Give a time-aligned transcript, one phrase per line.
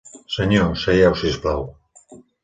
[0.35, 1.61] Senyor, seieu, si us plau.